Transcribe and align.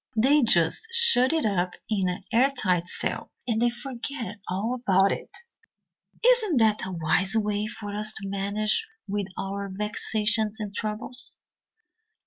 They 0.15 0.41
just 0.41 0.87
shut 0.91 1.31
it 1.31 1.45
up 1.45 1.75
in 1.87 2.09
an 2.09 2.21
airtight 2.33 2.87
cell, 2.87 3.31
and 3.47 3.61
then 3.61 3.69
forget 3.69 4.37
all 4.49 4.73
about 4.73 5.11
it. 5.11 5.29
Isn't 6.25 6.57
that 6.57 6.87
a 6.87 6.91
wise 6.91 7.35
way 7.35 7.67
for 7.67 7.93
us 7.93 8.11
to 8.13 8.27
manage 8.27 8.87
with 9.07 9.27
our 9.37 9.69
vexations 9.69 10.59
and 10.59 10.73
troubles? 10.73 11.37